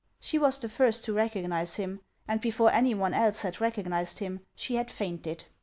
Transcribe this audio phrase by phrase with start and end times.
[0.19, 4.17] She was the first to recognize him, and before any one else had recog nized
[4.17, 5.45] him, she had fainted.